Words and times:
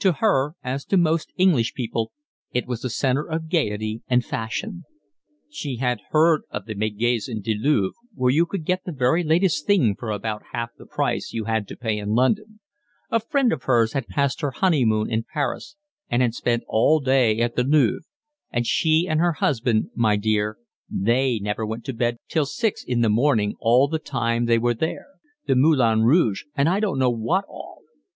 To 0.00 0.14
her, 0.14 0.56
as 0.64 0.84
to 0.86 0.96
most 0.96 1.30
English 1.36 1.72
people, 1.72 2.10
it 2.50 2.66
was 2.66 2.80
the 2.82 2.90
centre 2.90 3.24
of 3.28 3.48
gaiety 3.48 4.02
and 4.08 4.24
fashion: 4.24 4.82
she 5.48 5.76
had 5.76 6.00
heard 6.10 6.42
of 6.50 6.66
the 6.66 6.74
Magasin 6.74 7.40
du 7.42 7.54
Louvre, 7.54 7.94
where 8.12 8.32
you 8.32 8.44
could 8.44 8.64
get 8.64 8.82
the 8.84 8.90
very 8.90 9.22
latest 9.22 9.68
thing 9.68 9.94
for 9.94 10.10
about 10.10 10.42
half 10.50 10.70
the 10.76 10.84
price 10.84 11.32
you 11.32 11.44
had 11.44 11.68
to 11.68 11.76
pay 11.76 11.96
in 11.96 12.08
London; 12.16 12.58
a 13.08 13.20
friend 13.20 13.52
of 13.52 13.62
hers 13.62 13.92
had 13.92 14.08
passed 14.08 14.40
her 14.40 14.50
honeymoon 14.50 15.08
in 15.08 15.24
Paris 15.32 15.76
and 16.10 16.22
had 16.22 16.34
spent 16.34 16.64
all 16.66 16.98
day 16.98 17.38
at 17.40 17.54
the 17.54 17.62
Louvre; 17.62 18.00
and 18.50 18.66
she 18.66 19.06
and 19.08 19.20
her 19.20 19.34
husband, 19.34 19.90
my 19.94 20.16
dear, 20.16 20.58
they 20.90 21.38
never 21.38 21.64
went 21.64 21.84
to 21.84 21.92
bed 21.92 22.18
till 22.28 22.46
six 22.46 22.82
in 22.82 23.00
the 23.00 23.08
morning 23.08 23.54
all 23.60 23.86
the 23.86 24.00
time 24.00 24.46
they 24.46 24.58
were 24.58 24.74
there; 24.74 25.06
the 25.46 25.54
Moulin 25.54 26.02
Rouge 26.02 26.42
and 26.56 26.68
I 26.68 26.80
don't 26.80 26.98
know 26.98 27.10
what 27.10 27.44
all. 27.48 27.82